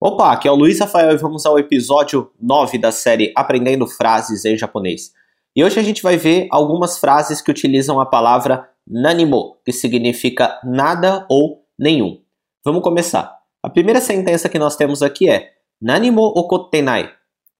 [0.00, 4.44] Opa, aqui é o Luiz Rafael e vamos ao episódio 9 da série Aprendendo Frases
[4.44, 5.12] em Japonês.
[5.56, 10.56] E hoje a gente vai ver algumas frases que utilizam a palavra nanimo, que significa
[10.62, 12.22] nada ou nenhum.
[12.64, 13.38] Vamos começar.
[13.60, 15.50] A primeira sentença que nós temos aqui é
[15.82, 17.10] nanimo okotenai,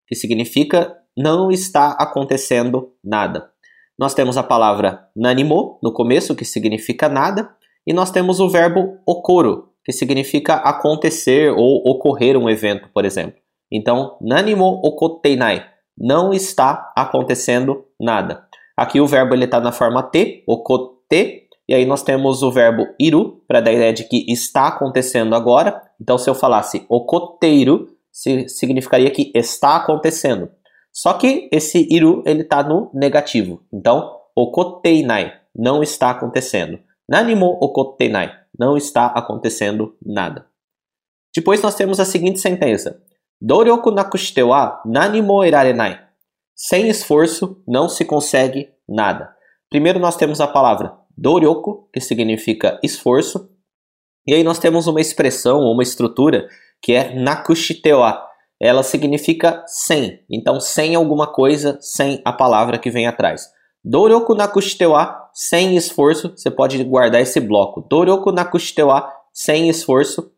[0.07, 3.51] que significa não está acontecendo nada.
[3.99, 7.51] Nós temos a palavra nanimo no começo, que significa nada,
[7.85, 13.41] e nós temos o verbo okoro, que significa acontecer ou ocorrer um evento, por exemplo.
[13.73, 15.65] Então, nanimo okoteinai,
[15.97, 18.45] não está acontecendo nada.
[18.77, 22.87] Aqui o verbo ele está na forma T, okote, e aí nós temos o verbo
[23.01, 25.81] iru, para dar a ideia de que está acontecendo agora.
[25.99, 30.51] Então, se eu falasse okoteiru, significaria que está acontecendo.
[30.93, 33.63] Só que esse iru ele está no negativo.
[33.73, 36.79] Então, okoteinai, não está acontecendo.
[37.09, 40.47] Nanimo okoteinai, não está acontecendo nada.
[41.35, 43.03] Depois nós temos a seguinte sentença:
[43.41, 46.01] Doryoku nakushite wa nani mo erarenai.
[46.55, 49.35] Sem esforço não se consegue nada.
[49.71, 53.51] Primeiro nós temos a palavra doryoku, que significa esforço,
[54.27, 56.49] e aí nós temos uma expressão uma estrutura
[56.81, 58.25] que é nakushite wa.
[58.61, 60.25] Ela significa sem.
[60.31, 63.49] Então, sem alguma coisa, sem a palavra que vem atrás.
[63.85, 67.81] Doryoku nakushite wa sem esforço, você pode guardar esse bloco.
[67.89, 70.33] Doroku nakushitewa, sem esforço.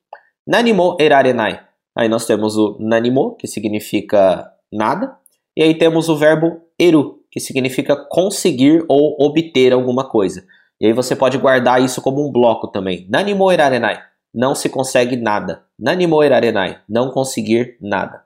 [0.46, 1.58] Nanimo erarenai.
[1.96, 5.16] Aí nós temos o nanimo, que significa nada.
[5.56, 10.46] E aí temos o verbo eru, que significa conseguir ou obter alguma coisa.
[10.78, 13.08] E aí você pode guardar isso como um bloco também.
[13.08, 14.02] Nanimo erarenai.
[14.34, 15.64] Não se consegue nada.
[15.78, 16.78] Nanimo erarenai.
[16.86, 18.22] Não conseguir nada.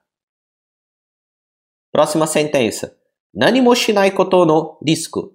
[1.93, 2.97] Próxima sentença.
[3.33, 5.35] Nanimo shinai koto no risco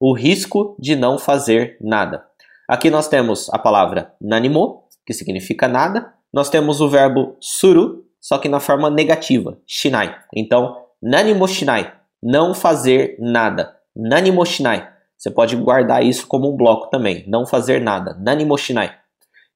[0.00, 2.24] o risco de não fazer nada.
[2.68, 6.12] Aqui nós temos a palavra nanimo, que significa nada.
[6.32, 10.14] Nós temos o verbo suru, só que na forma negativa, shinai.
[10.34, 13.74] Então, nanimo shinai, não fazer nada.
[13.96, 14.86] Nanimo shinai.
[15.16, 18.16] Você pode guardar isso como um bloco também, não fazer nada.
[18.20, 18.94] Nanimo shinai.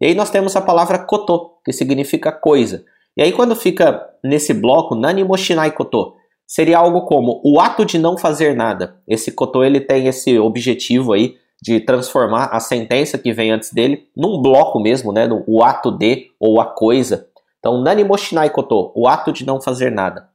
[0.00, 2.84] E aí nós temos a palavra koto, que significa coisa.
[3.16, 6.16] E aí quando fica nesse bloco, nanimo shinai koto,
[6.52, 9.00] seria algo como o ato de não fazer nada.
[9.08, 14.06] Esse Cotô ele tem esse objetivo aí de transformar a sentença que vem antes dele
[14.14, 17.26] num bloco mesmo, né, no, o ato de ou a coisa.
[17.58, 20.28] Então, nani moshinai koto, o ato de não fazer nada.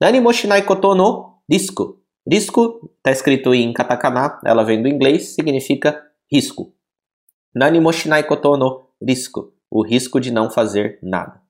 [0.00, 1.98] Nani moshinai koto no risco.
[2.30, 6.72] Risco está escrito em katakana, ela vem do inglês, significa risco.
[7.52, 11.42] Nani moshinai koto no risco, o risco de não fazer nada.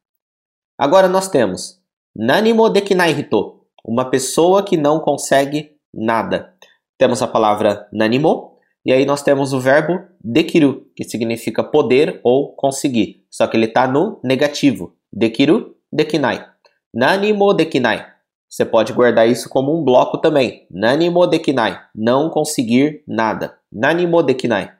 [0.79, 1.79] Agora nós temos
[2.17, 3.54] nani mo dekinai hito,
[3.84, 6.55] uma pessoa que não consegue nada.
[6.97, 8.55] Temos a palavra nanimo,
[8.87, 13.25] e aí nós temos o verbo dekiru, que significa poder ou conseguir.
[13.31, 14.94] Só que ele está no negativo.
[15.12, 16.47] Dekiru, dekinai.
[16.93, 18.06] Nanimo dekinai.
[18.49, 20.67] Você pode guardar isso como um bloco também.
[20.71, 21.81] Nanimo dekinai.
[21.94, 23.59] Não conseguir nada.
[23.73, 24.71] Nanimo dekinai.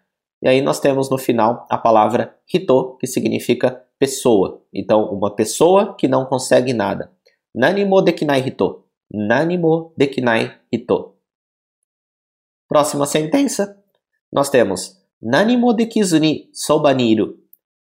[0.43, 4.63] E aí nós temos no final a palavra hito, que significa pessoa.
[4.73, 7.11] Então, uma pessoa que não consegue nada.
[7.55, 8.84] Nanimo dekinai hito.
[9.13, 11.17] Nanimo dekinai hito.
[12.69, 13.81] Próxima sentença.
[14.33, 16.95] Nós temos Nanimo dekizu ni soba.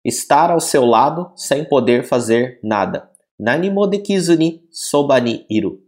[0.03, 3.11] Estar ao seu lado sem poder fazer nada.
[3.39, 5.81] Nanimo dekizu ni soba ni iru.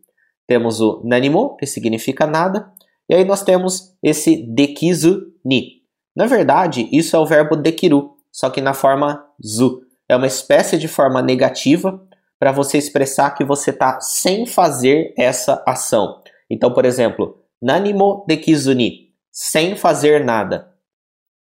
[0.46, 2.70] Temos o nanimo, que significa nada,
[3.08, 5.82] e aí nós temos esse dekizu ni.
[6.14, 9.82] Na verdade, isso é o verbo dekiru, só que na forma zu.
[10.08, 12.06] É uma espécie de forma negativa
[12.38, 16.20] para você expressar que você está sem fazer essa ação.
[16.50, 20.72] Então, por exemplo, nanimo dekizuni, sem fazer nada.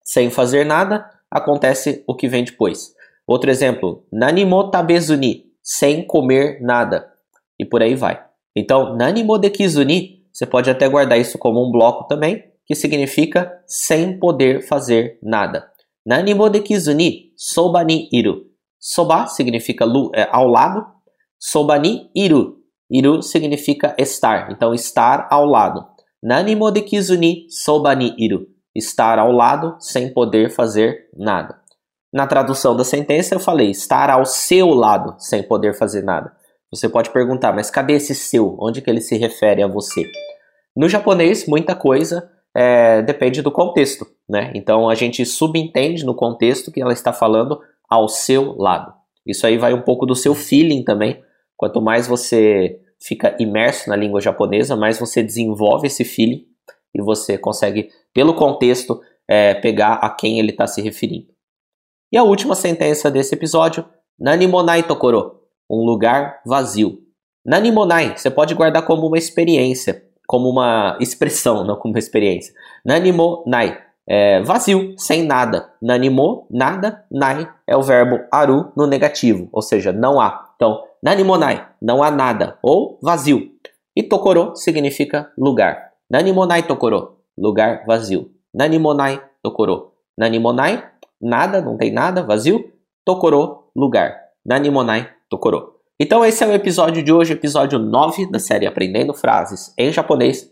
[0.03, 2.93] Sem fazer nada, acontece o que vem depois.
[3.25, 7.11] Outro exemplo, nanimo tabezuni, sem comer nada.
[7.57, 8.23] E por aí vai.
[8.55, 14.19] Então, nanimo dekizuni, você pode até guardar isso como um bloco também, que significa sem
[14.19, 15.69] poder fazer nada.
[16.05, 18.50] Nanimo dekizuni, soba ni iru
[18.81, 20.83] Soba significa é, ao lado.
[21.39, 22.57] Soba ni iru.
[22.89, 24.51] Iru significa estar.
[24.51, 25.85] Então, estar ao lado.
[26.21, 28.47] Nani mo dekizu ni soba ni iru.
[28.75, 31.59] Estar ao lado sem poder fazer nada.
[32.11, 36.33] Na tradução da sentença, eu falei estar ao seu lado sem poder fazer nada.
[36.73, 38.57] Você pode perguntar, mas cadê esse seu?
[38.59, 40.09] Onde que ele se refere a você?
[40.75, 44.51] No japonês, muita coisa é, depende do contexto, né?
[44.55, 47.59] Então a gente subentende no contexto que ela está falando
[47.91, 48.93] ao seu lado.
[49.27, 51.21] Isso aí vai um pouco do seu feeling também.
[51.57, 56.45] Quanto mais você fica imerso na língua japonesa, mais você desenvolve esse feeling
[56.95, 61.27] e você consegue, pelo contexto, é, pegar a quem ele está se referindo.
[62.11, 63.85] E a última sentença desse episódio,
[64.19, 65.41] Nani monai tokoro.
[65.69, 66.99] um lugar vazio.
[67.45, 72.53] Nanimonai, você pode guardar como uma experiência, como uma expressão, não como uma experiência.
[72.85, 73.77] Nanimonai,
[74.13, 75.71] é vazio, sem nada.
[75.81, 80.51] Nanimo, nada, nai é o verbo aru no negativo, ou seja, não há.
[80.53, 83.49] Então, nanimonai, não há nada, ou vazio.
[83.95, 85.91] E tokoro significa lugar.
[86.09, 88.29] Nanimonai tokoro, lugar vazio.
[88.53, 89.93] Nanimonai tokoro.
[90.19, 90.83] Nanimonai,
[91.21, 92.69] nada, não tem nada, vazio.
[93.05, 94.13] Tokoro, lugar.
[94.45, 95.75] Nanimonai tokoro.
[95.97, 100.51] Então esse é o episódio de hoje, episódio 9 da série Aprendendo Frases em Japonês.